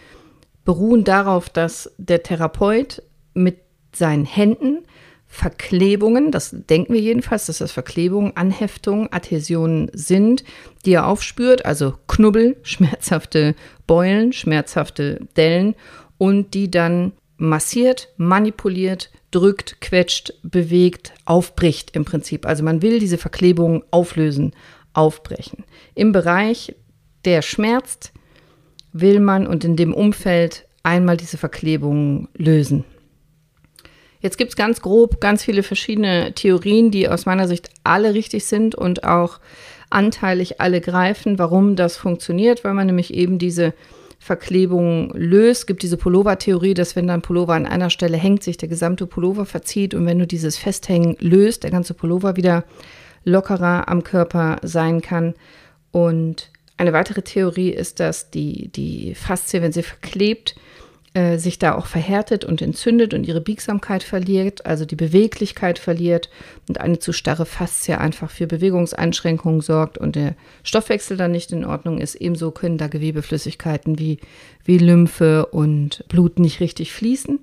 [0.65, 3.03] beruhen darauf, dass der Therapeut
[3.35, 3.59] mit
[3.93, 4.85] seinen Händen
[5.29, 10.45] Verklebungen, das denken wir jedenfalls, dass das Verklebungen, Anheftungen, Adhäsionen sind,
[10.85, 13.55] die er aufspürt, also Knubbel, schmerzhafte
[13.87, 15.75] Beulen, schmerzhafte Dellen
[16.19, 22.47] und die dann massiert, manipuliert, drückt, quetscht, bewegt, aufbricht im Prinzip.
[22.47, 24.55] Also man will diese Verklebungen auflösen,
[24.95, 25.65] aufbrechen.
[25.95, 26.75] Im Bereich,
[27.25, 28.13] der schmerzt,
[28.93, 32.85] will man und in dem Umfeld einmal diese Verklebungen lösen.
[34.27, 38.45] Jetzt gibt es ganz grob ganz viele verschiedene Theorien, die aus meiner Sicht alle richtig
[38.45, 39.39] sind und auch
[39.89, 43.73] anteilig alle greifen, warum das funktioniert, weil man nämlich eben diese
[44.19, 45.61] Verklebung löst.
[45.61, 49.07] Es gibt diese Pullover-Theorie, dass wenn dein Pullover an einer Stelle hängt, sich der gesamte
[49.07, 52.65] Pullover verzieht und wenn du dieses Festhängen löst, der ganze Pullover wieder
[53.23, 55.35] lockerer am Körper sein kann.
[55.93, 60.57] Und eine weitere Theorie ist, dass die, die Faszie, wenn sie verklebt,
[61.17, 66.29] äh, sich da auch verhärtet und entzündet und ihre Biegsamkeit verliert, also die Beweglichkeit verliert
[66.69, 71.65] und eine zu starre Faszie einfach für Bewegungseinschränkungen sorgt und der Stoffwechsel dann nicht in
[71.65, 72.17] Ordnung ist.
[72.17, 74.19] Ebenso können da Gewebeflüssigkeiten wie,
[74.63, 77.39] wie Lymphe und Blut nicht richtig fließen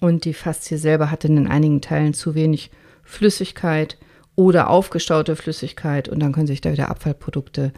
[0.00, 2.70] und die Faszie selber hat in einigen Teilen zu wenig
[3.02, 3.98] Flüssigkeit
[4.34, 7.74] oder aufgestaute Flüssigkeit und dann können sich da wieder Abfallprodukte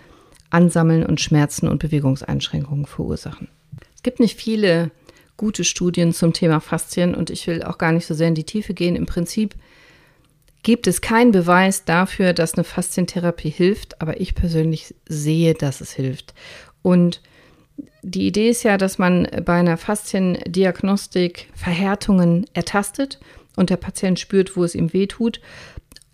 [0.50, 3.48] ansammeln und Schmerzen und Bewegungseinschränkungen verursachen.
[3.96, 4.92] Es gibt nicht viele
[5.36, 8.44] gute Studien zum Thema Faszien und ich will auch gar nicht so sehr in die
[8.44, 8.96] Tiefe gehen.
[8.96, 9.54] Im Prinzip
[10.62, 15.92] gibt es keinen Beweis dafür, dass eine Faszientherapie hilft, aber ich persönlich sehe, dass es
[15.92, 16.34] hilft.
[16.82, 17.20] Und
[18.02, 23.20] die Idee ist ja, dass man bei einer Fasziendiagnostik Verhärtungen ertastet
[23.56, 25.40] und der Patient spürt, wo es ihm weh tut.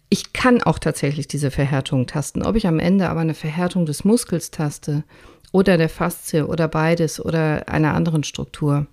[0.09, 2.43] Ich kann auch tatsächlich diese Verhärtung tasten.
[2.43, 5.05] Ob ich am Ende aber eine Verhärtung des Muskels taste
[5.53, 8.87] oder der Faszie oder beides oder einer anderen Struktur,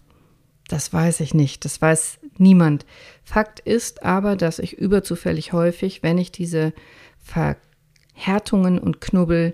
[0.69, 2.85] das weiß ich nicht, das weiß niemand.
[3.23, 6.73] Fakt ist aber, dass ich überzufällig häufig, wenn ich diese
[7.19, 9.53] Verhärtungen und Knubbel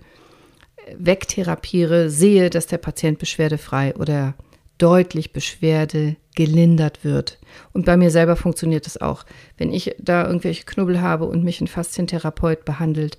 [0.75, 4.35] äh, wegtherapiere, sehe, dass der Patient beschwerdefrei oder
[4.77, 7.39] deutlich Beschwerde gelindert wird.
[7.71, 9.25] Und bei mir selber funktioniert das auch.
[9.57, 13.17] Wenn ich da irgendwelche Knubbel habe und mich ein Faszientherapeut behandelt,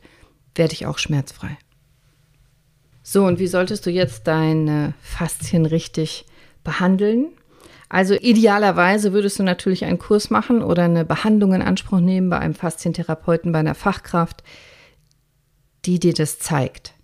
[0.54, 1.56] werde ich auch schmerzfrei.
[3.02, 6.26] So, und wie solltest du jetzt deine Faszien richtig
[6.62, 7.28] behandeln?
[7.88, 12.38] Also idealerweise würdest du natürlich einen Kurs machen oder eine Behandlung in Anspruch nehmen bei
[12.38, 14.42] einem Faszientherapeuten, bei einer Fachkraft,
[15.84, 16.94] die dir das zeigt.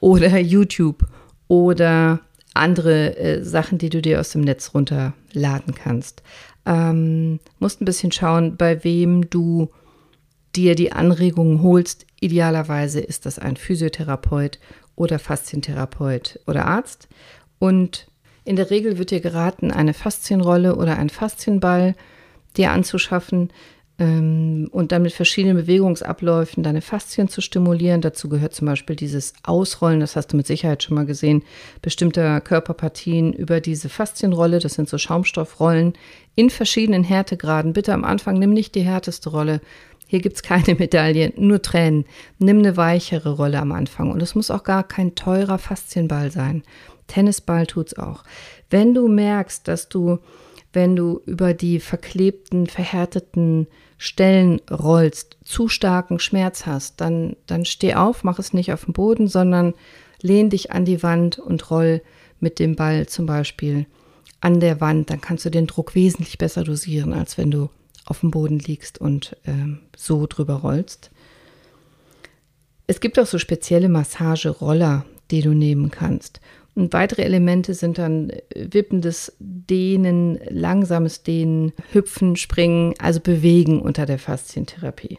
[0.00, 1.06] Oder YouTube
[1.46, 2.20] oder
[2.52, 6.22] andere äh, Sachen, die du dir aus dem Netz runterladen kannst.
[6.66, 9.70] Ähm, musst ein bisschen schauen, bei wem du
[10.56, 12.06] dir die Anregungen holst.
[12.20, 14.58] Idealerweise ist das ein Physiotherapeut
[14.96, 17.08] oder Faszientherapeut oder Arzt.
[17.58, 18.06] Und
[18.44, 21.94] in der Regel wird dir geraten, eine Faszienrolle oder einen Faszienball
[22.56, 23.50] dir anzuschaffen
[23.98, 28.00] ähm, und dann mit verschiedenen Bewegungsabläufen deine Faszien zu stimulieren.
[28.00, 31.42] Dazu gehört zum Beispiel dieses Ausrollen, das hast du mit Sicherheit schon mal gesehen,
[31.80, 34.58] bestimmter Körperpartien über diese Faszienrolle.
[34.58, 35.94] Das sind so Schaumstoffrollen
[36.34, 37.72] in verschiedenen Härtegraden.
[37.72, 39.60] Bitte am Anfang nimm nicht die härteste Rolle.
[40.06, 42.04] Hier gibt es keine Medaille, nur Tränen.
[42.38, 44.10] Nimm eine weichere Rolle am Anfang.
[44.10, 46.62] Und es muss auch gar kein teurer Faszienball sein.
[47.06, 48.24] Tennisball tut es auch.
[48.70, 50.18] Wenn du merkst, dass du,
[50.72, 53.66] wenn du über die verklebten, verhärteten
[53.98, 58.92] Stellen rollst, zu starken Schmerz hast, dann, dann steh auf, mach es nicht auf dem
[58.92, 59.74] Boden, sondern
[60.20, 62.02] lehn dich an die Wand und roll
[62.40, 63.86] mit dem Ball zum Beispiel
[64.40, 65.10] an der Wand.
[65.10, 67.70] Dann kannst du den Druck wesentlich besser dosieren, als wenn du
[68.04, 71.10] auf dem Boden liegst und ähm, so drüber rollst.
[72.86, 76.40] Es gibt auch so spezielle Massageroller, die du nehmen kannst.
[76.74, 84.06] Und weitere Elemente sind dann äh, wippendes Dehnen, langsames Dehnen, Hüpfen, Springen, also Bewegen unter
[84.06, 85.18] der Faszientherapie.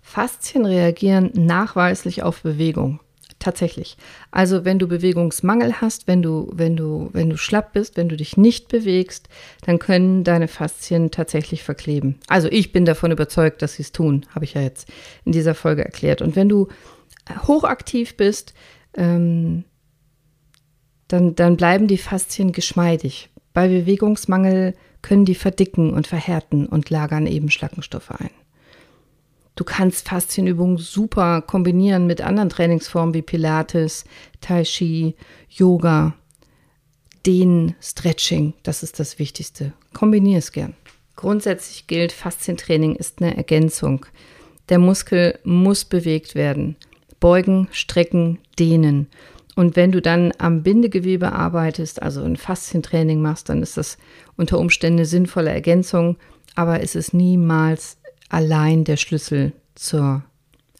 [0.00, 3.00] Faszien reagieren nachweislich auf Bewegung.
[3.38, 3.96] Tatsächlich.
[4.30, 8.16] Also wenn du Bewegungsmangel hast, wenn du, wenn du, wenn du schlapp bist, wenn du
[8.16, 9.28] dich nicht bewegst,
[9.66, 12.18] dann können deine Faszien tatsächlich verkleben.
[12.26, 14.88] Also ich bin davon überzeugt, dass sie es tun, habe ich ja jetzt
[15.24, 16.22] in dieser Folge erklärt.
[16.22, 16.68] Und wenn du
[17.46, 18.54] hochaktiv bist,
[18.96, 19.64] ähm,
[21.08, 23.30] dann, dann bleiben die Faszien geschmeidig.
[23.52, 28.30] Bei Bewegungsmangel können die verdicken und verhärten und lagern eben Schlackenstoffe ein.
[29.56, 34.04] Du kannst Faszienübungen super kombinieren mit anderen Trainingsformen wie Pilates,
[34.40, 35.14] Tai Chi,
[35.48, 36.14] Yoga,
[37.24, 38.54] Dehnen, Stretching.
[38.64, 39.72] Das ist das Wichtigste.
[39.92, 40.74] Kombinier es gern.
[41.14, 44.06] Grundsätzlich gilt, Faszientraining ist eine Ergänzung.
[44.68, 46.76] Der Muskel muss bewegt werden.
[47.20, 49.06] Beugen, strecken, dehnen.
[49.56, 53.98] Und wenn du dann am Bindegewebe arbeitest, also ein Faszientraining machst, dann ist das
[54.36, 56.16] unter Umständen eine sinnvolle Ergänzung,
[56.54, 60.24] aber es ist niemals allein der Schlüssel zur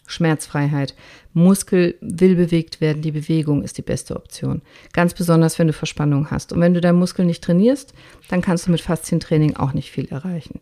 [0.07, 0.95] Schmerzfreiheit.
[1.33, 4.63] Muskel will bewegt werden, die Bewegung ist die beste Option.
[4.93, 6.53] Ganz besonders, wenn du Verspannung hast.
[6.53, 7.95] Und wenn du deinen Muskel nicht trainierst,
[8.29, 10.61] dann kannst du mit Faszientraining auch nicht viel erreichen.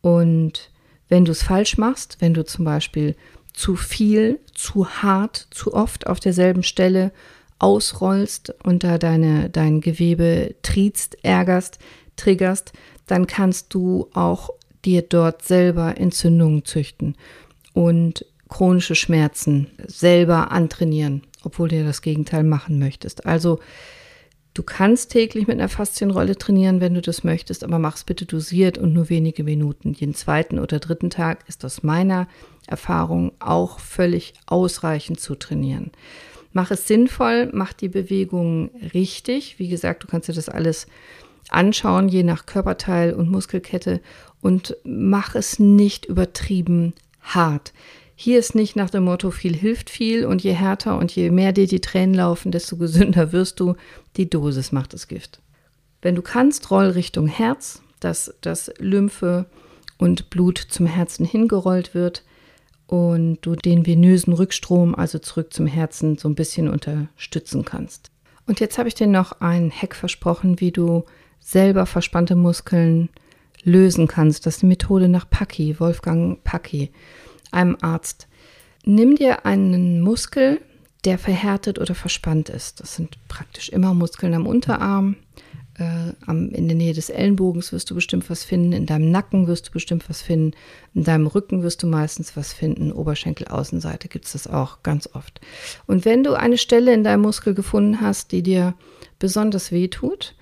[0.00, 0.70] Und
[1.08, 3.16] wenn du es falsch machst, wenn du zum Beispiel
[3.52, 7.12] zu viel, zu hart, zu oft auf derselben Stelle
[7.62, 11.78] ausrollst und da deine, dein Gewebe triezt, ärgerst,
[12.16, 12.72] triggerst,
[13.06, 14.50] dann kannst du auch
[14.84, 17.16] dir dort selber Entzündungen züchten
[17.72, 23.26] und chronische Schmerzen selber antrainieren, obwohl du das Gegenteil machen möchtest.
[23.26, 23.60] Also
[24.54, 28.26] du kannst täglich mit einer Faszienrolle trainieren, wenn du das möchtest, aber mach es bitte
[28.26, 29.92] dosiert und nur wenige Minuten.
[29.92, 32.26] Jeden zweiten oder dritten Tag ist aus meiner
[32.66, 35.92] Erfahrung auch völlig ausreichend zu trainieren.
[36.52, 39.58] Mach es sinnvoll, mach die Bewegungen richtig.
[39.58, 40.86] Wie gesagt, du kannst dir das alles
[41.48, 44.00] anschauen, je nach Körperteil und Muskelkette
[44.40, 47.72] und mach es nicht übertrieben hart.
[48.14, 51.52] Hier ist nicht nach dem Motto, viel hilft viel und je härter und je mehr
[51.52, 53.74] dir die Tränen laufen, desto gesünder wirst du.
[54.16, 55.40] Die Dosis macht das Gift.
[56.02, 59.46] Wenn du kannst, roll Richtung Herz, dass das Lymphe
[59.98, 62.24] und Blut zum Herzen hingerollt wird
[62.92, 68.10] und du den venösen Rückstrom, also zurück zum Herzen, so ein bisschen unterstützen kannst.
[68.46, 71.04] Und jetzt habe ich dir noch einen Hack versprochen, wie du
[71.40, 73.08] selber verspannte Muskeln
[73.64, 74.44] lösen kannst.
[74.44, 76.90] Das ist die Methode nach Paki, Wolfgang Paki,
[77.50, 78.28] einem Arzt.
[78.84, 80.60] Nimm dir einen Muskel,
[81.06, 82.80] der verhärtet oder verspannt ist.
[82.80, 85.16] Das sind praktisch immer Muskeln am Unterarm,
[85.78, 89.46] äh, am, in der Nähe des Ellenbogens wirst du bestimmt was finden, in deinem Nacken
[89.46, 90.56] wirst du bestimmt was finden,
[90.94, 95.40] in deinem Rücken wirst du meistens was finden, Oberschenkelaußenseite gibt es das auch ganz oft.
[95.86, 98.74] Und wenn du eine Stelle in deinem Muskel gefunden hast, die dir
[99.18, 100.34] besonders weh tut,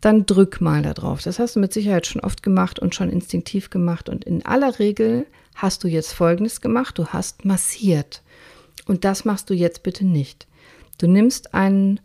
[0.00, 1.22] dann drück mal da drauf.
[1.22, 4.08] Das hast du mit Sicherheit schon oft gemacht und schon instinktiv gemacht.
[4.08, 6.98] Und in aller Regel hast du jetzt Folgendes gemacht.
[6.98, 8.22] Du hast massiert.
[8.86, 10.46] Und das machst du jetzt bitte nicht.
[10.98, 12.00] Du nimmst einen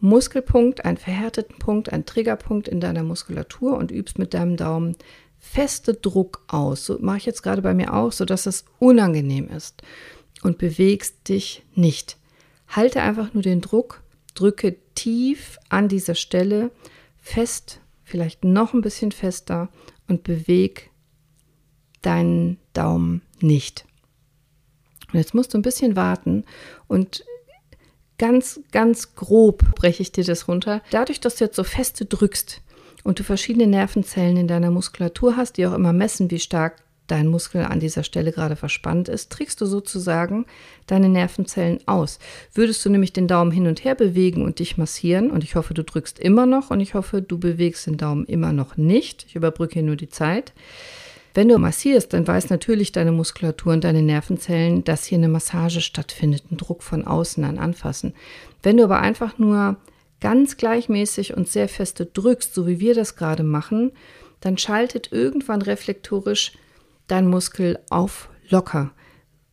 [0.00, 4.96] Muskelpunkt, einen verhärteten Punkt, einen Triggerpunkt in deiner Muskulatur und übst mit deinem Daumen
[5.38, 6.84] feste Druck aus.
[6.84, 9.82] So mache ich jetzt gerade bei mir auch, sodass es unangenehm ist
[10.42, 12.16] und bewegst dich nicht.
[12.68, 14.02] Halte einfach nur den Druck,
[14.34, 16.70] drücke tief an dieser Stelle
[17.18, 19.68] fest, vielleicht noch ein bisschen fester
[20.08, 20.90] und beweg
[22.02, 23.84] deinen Daumen nicht.
[25.12, 26.44] Und jetzt musst du ein bisschen warten
[26.86, 27.24] und
[28.20, 30.82] ganz, ganz grob breche ich dir das runter.
[30.90, 32.60] Dadurch, dass du jetzt so feste drückst
[33.02, 37.28] und du verschiedene Nervenzellen in deiner Muskulatur hast, die auch immer messen, wie stark dein
[37.28, 40.44] Muskel an dieser Stelle gerade verspannt ist, trickst du sozusagen
[40.86, 42.18] deine Nervenzellen aus.
[42.52, 45.72] Würdest du nämlich den Daumen hin und her bewegen und dich massieren, und ich hoffe,
[45.72, 49.34] du drückst immer noch, und ich hoffe, du bewegst den Daumen immer noch nicht, ich
[49.34, 50.52] überbrücke hier nur die Zeit,
[51.34, 55.80] wenn du massierst, dann weiß natürlich deine Muskulatur und deine Nervenzellen, dass hier eine Massage
[55.80, 58.14] stattfindet, ein Druck von außen an Anfassen.
[58.62, 59.76] Wenn du aber einfach nur
[60.20, 63.92] ganz gleichmäßig und sehr feste drückst, so wie wir das gerade machen,
[64.40, 66.52] dann schaltet irgendwann reflektorisch
[67.06, 68.92] dein Muskel auf locker.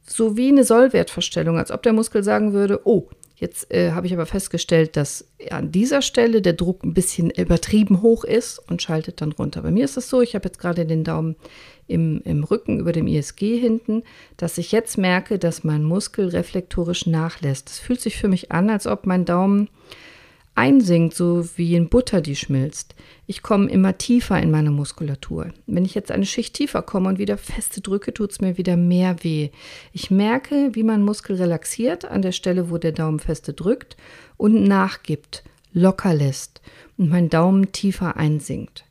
[0.05, 4.13] So wie eine Sollwertverstellung, als ob der Muskel sagen würde, oh, Jetzt äh, habe ich
[4.13, 9.21] aber festgestellt, dass an dieser Stelle der Druck ein bisschen übertrieben hoch ist und schaltet
[9.21, 9.61] dann runter.
[9.61, 11.35] Bei mir ist es so, ich habe jetzt gerade den Daumen
[11.85, 14.01] im, im Rücken über dem ISG hinten,
[14.37, 17.69] dass ich jetzt merke, dass mein Muskel reflektorisch nachlässt.
[17.69, 19.69] Es fühlt sich für mich an, als ob mein Daumen
[20.57, 22.95] einsinkt, so wie in Butter, die schmilzt.
[23.27, 25.53] Ich komme immer tiefer in meine Muskulatur.
[25.67, 28.75] Wenn ich jetzt eine Schicht tiefer komme und wieder feste drücke, tut es mir wieder
[28.75, 29.49] mehr weh.
[29.93, 33.97] Ich merke, wie mein Muskel relaxiert an der Stelle, wo der Daumen feste drückt
[34.35, 35.43] und nachgibt,
[35.73, 36.61] locker lässt
[36.97, 38.83] und mein Daumen tiefer einsinkt.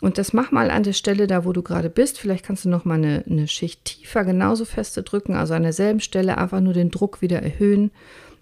[0.00, 2.18] Und das mach mal an der Stelle da, wo du gerade bist.
[2.18, 6.00] Vielleicht kannst du noch mal eine, eine Schicht tiefer genauso feste drücken, also an derselben
[6.00, 7.92] Stelle einfach nur den Druck wieder erhöhen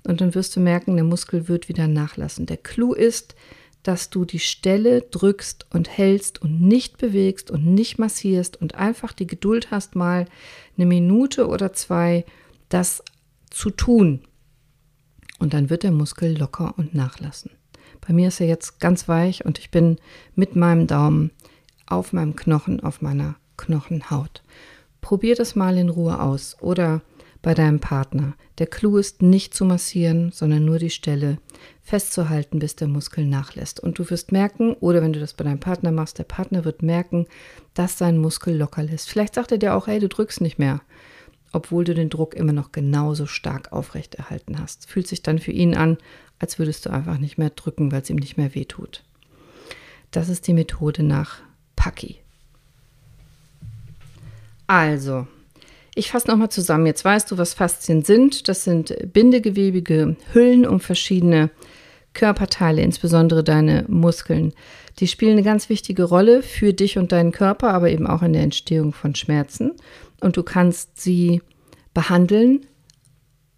[0.07, 2.47] und dann wirst du merken, der Muskel wird wieder nachlassen.
[2.47, 3.35] Der Clou ist,
[3.83, 9.13] dass du die Stelle drückst und hältst und nicht bewegst und nicht massierst und einfach
[9.13, 10.27] die Geduld hast, mal
[10.77, 12.25] eine Minute oder zwei
[12.69, 13.03] das
[13.51, 14.21] zu tun.
[15.39, 17.51] Und dann wird der Muskel locker und nachlassen.
[18.07, 19.99] Bei mir ist er jetzt ganz weich und ich bin
[20.35, 21.31] mit meinem Daumen
[21.87, 24.43] auf meinem Knochen, auf meiner Knochenhaut.
[25.01, 27.03] Probier das mal in Ruhe aus oder
[27.45, 28.33] bei deinem Partner.
[28.57, 31.39] Der Clou ist nicht zu massieren, sondern nur die Stelle
[31.83, 33.81] festzuhalten, bis der Muskel nachlässt.
[33.81, 36.83] Und du wirst merken, oder wenn du das bei deinem Partner machst, der Partner wird
[36.83, 37.27] merken,
[37.75, 39.11] dass sein Muskel locker lässt.
[39.11, 40.81] Vielleicht sagt er dir auch, hey, du drückst nicht mehr,
[41.53, 44.89] obwohl du den Druck immer noch genauso stark aufrechterhalten hast.
[44.89, 45.99] Fühlt sich dann für ihn an,
[46.39, 49.05] als würdest du einfach nicht mehr drücken, weil es ihm nicht mehr wehtut.
[50.13, 51.41] Das ist die Methode nach
[51.77, 52.17] Paki.
[54.67, 55.27] Also,
[55.95, 56.87] ich fasse nochmal zusammen.
[56.87, 58.49] Jetzt weißt du, was Faszien sind.
[58.49, 61.51] Das sind bindegewebige Hüllen um verschiedene
[62.15, 64.53] Körperteile, insbesondere deine Muskeln.
[64.99, 68.33] Die spielen eine ganz wichtige Rolle für dich und deinen Körper, aber eben auch in
[68.33, 69.73] der Entstehung von Schmerzen.
[70.21, 71.43] Und du kannst sie
[71.93, 72.67] Behandeln?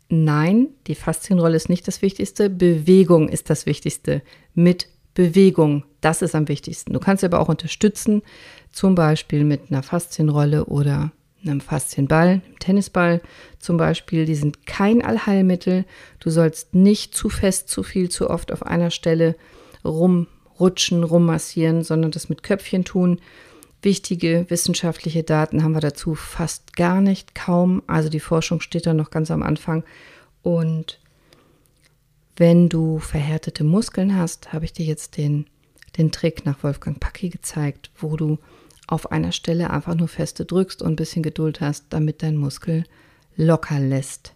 [0.09, 2.49] Nein, die Faszienrolle ist nicht das Wichtigste.
[2.49, 4.23] Bewegung ist das Wichtigste.
[4.55, 6.93] Mit Bewegung, das ist am wichtigsten.
[6.93, 8.23] Du kannst aber auch unterstützen,
[8.71, 11.13] zum Beispiel mit einer Faszienrolle oder
[11.49, 13.21] einem Faszienball, einem Tennisball
[13.59, 14.27] zum Beispiel.
[14.27, 15.85] Die sind kein Allheilmittel.
[16.21, 19.37] Du sollst nicht zu fest, zu viel, zu oft auf einer Stelle
[19.85, 23.21] rumrutschen, rummassieren, sondern das mit Köpfchen tun.
[23.83, 27.83] Wichtige wissenschaftliche Daten haben wir dazu fast gar nicht, kaum.
[27.87, 29.85] Also die Forschung steht da noch ganz am Anfang.
[30.43, 31.01] Und
[32.37, 35.47] wenn du verhärtete Muskeln hast, habe ich dir jetzt den,
[35.97, 38.39] den Trick nach Wolfgang Packi gezeigt, wo du
[38.87, 42.85] auf einer Stelle einfach nur feste drückst und ein bisschen Geduld hast, damit dein Muskel
[43.37, 44.33] locker lässt.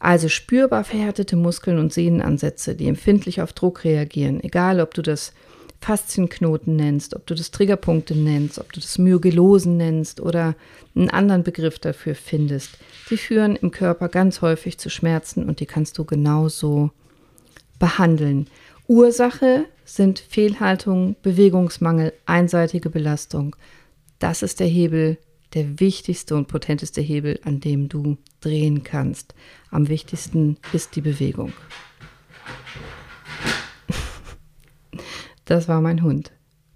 [0.00, 5.32] Also spürbar verhärtete Muskeln und Sehnenansätze, die empfindlich auf Druck reagieren, egal ob du das
[5.80, 10.54] Faszienknoten nennst, ob du das Triggerpunkte nennst, ob du das Myogelosen nennst oder
[10.94, 12.78] einen anderen Begriff dafür findest,
[13.10, 16.90] die führen im Körper ganz häufig zu Schmerzen und die kannst du genauso
[17.78, 18.46] behandeln.
[18.86, 23.56] Ursache sind Fehlhaltung, Bewegungsmangel, einseitige Belastung.
[24.18, 25.18] Das ist der Hebel,
[25.54, 29.34] der wichtigste und potenteste Hebel, an dem du drehen kannst.
[29.70, 31.52] Am wichtigsten ist die Bewegung.
[35.44, 36.32] Das war mein Hund.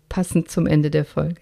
[0.08, 1.40] Passend zum Ende der Folge.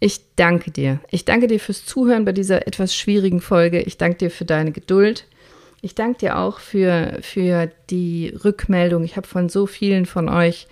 [0.00, 1.00] Ich danke dir.
[1.10, 3.80] Ich danke dir fürs Zuhören bei dieser etwas schwierigen Folge.
[3.80, 5.26] Ich danke dir für deine Geduld.
[5.80, 9.04] Ich danke dir auch für, für die Rückmeldung.
[9.04, 10.66] Ich habe von so vielen von euch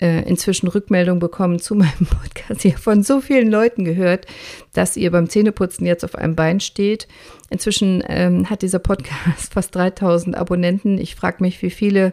[0.00, 2.64] äh, inzwischen Rückmeldung bekommen zu meinem Podcast.
[2.64, 4.26] Ich habe von so vielen Leuten gehört,
[4.72, 7.08] dass ihr beim Zähneputzen jetzt auf einem Bein steht.
[7.50, 10.98] Inzwischen ähm, hat dieser Podcast fast 3000 Abonnenten.
[10.98, 12.12] Ich frage mich, wie viele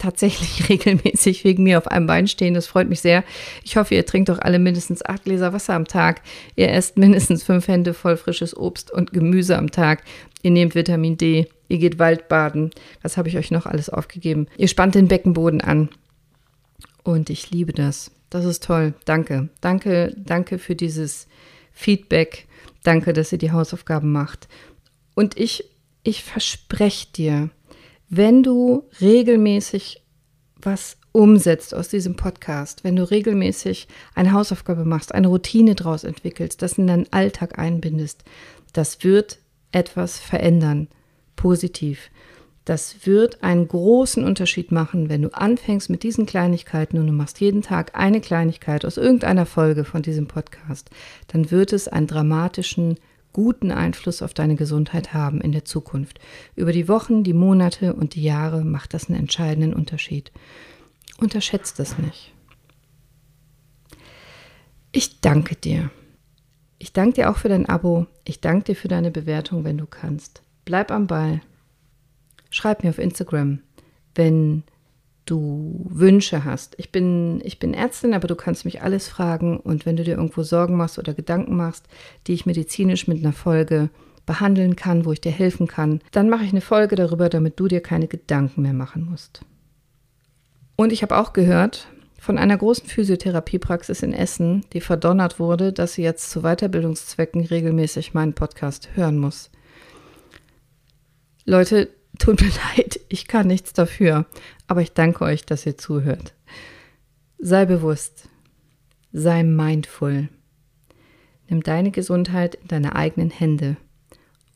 [0.00, 2.54] tatsächlich regelmäßig wegen mir auf einem Bein stehen.
[2.54, 3.22] Das freut mich sehr.
[3.62, 6.22] Ich hoffe, ihr trinkt doch alle mindestens acht Gläser Wasser am Tag.
[6.56, 10.02] Ihr esst mindestens fünf Hände voll frisches Obst und Gemüse am Tag.
[10.42, 11.48] Ihr nehmt Vitamin D.
[11.68, 12.70] Ihr geht Waldbaden.
[13.02, 14.46] Was habe ich euch noch alles aufgegeben?
[14.56, 15.88] Ihr spannt den Beckenboden an.
[17.02, 18.10] Und ich liebe das.
[18.30, 18.94] Das ist toll.
[19.04, 19.48] Danke.
[19.60, 21.26] Danke, danke für dieses
[21.72, 22.46] Feedback.
[22.82, 24.48] Danke, dass ihr die Hausaufgaben macht.
[25.14, 25.64] Und ich,
[26.02, 27.50] ich verspreche dir,
[28.08, 30.02] wenn du regelmäßig
[30.56, 36.62] was umsetzt aus diesem Podcast, wenn du regelmäßig eine Hausaufgabe machst, eine Routine daraus entwickelst,
[36.62, 38.22] das in deinen Alltag einbindest,
[38.72, 39.38] das wird
[39.72, 40.88] etwas verändern,
[41.36, 42.10] positiv.
[42.64, 47.40] Das wird einen großen Unterschied machen, wenn du anfängst mit diesen Kleinigkeiten und du machst
[47.40, 50.90] jeden Tag eine Kleinigkeit aus irgendeiner Folge von diesem Podcast,
[51.28, 52.96] dann wird es einen dramatischen
[53.32, 56.20] guten Einfluss auf deine Gesundheit haben in der Zukunft.
[56.56, 60.32] Über die Wochen, die Monate und die Jahre macht das einen entscheidenden Unterschied.
[61.18, 62.32] Unterschätzt das nicht.
[64.92, 65.90] Ich danke dir.
[66.90, 68.08] Ich danke dir auch für dein Abo.
[68.24, 70.42] Ich danke dir für deine Bewertung, wenn du kannst.
[70.64, 71.40] Bleib am Ball.
[72.50, 73.60] Schreib mir auf Instagram,
[74.16, 74.64] wenn
[75.24, 76.74] du Wünsche hast.
[76.80, 79.60] Ich bin, ich bin Ärztin, aber du kannst mich alles fragen.
[79.60, 81.86] Und wenn du dir irgendwo Sorgen machst oder Gedanken machst,
[82.26, 83.90] die ich medizinisch mit einer Folge
[84.26, 87.68] behandeln kann, wo ich dir helfen kann, dann mache ich eine Folge darüber, damit du
[87.68, 89.42] dir keine Gedanken mehr machen musst.
[90.74, 91.86] Und ich habe auch gehört
[92.20, 98.14] von einer großen Physiotherapiepraxis in Essen, die verdonnert wurde, dass sie jetzt zu Weiterbildungszwecken regelmäßig
[98.14, 99.50] meinen Podcast hören muss.
[101.44, 101.88] Leute,
[102.20, 104.26] Tut mir leid, ich kann nichts dafür,
[104.68, 106.34] aber ich danke euch, dass ihr zuhört.
[107.38, 108.28] Sei bewusst,
[109.12, 110.28] sei mindful.
[111.48, 113.76] Nimm deine Gesundheit in deine eigenen Hände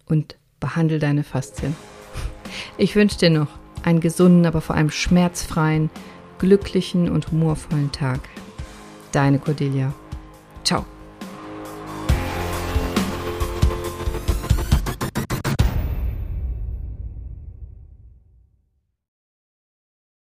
[0.04, 1.74] und behandle deine Faszien.
[2.76, 3.48] Ich wünsche dir noch
[3.82, 5.90] einen gesunden, aber vor allem schmerzfreien,
[6.38, 8.20] glücklichen und humorvollen Tag.
[9.12, 9.92] Deine Cordelia.
[10.64, 10.84] Ciao.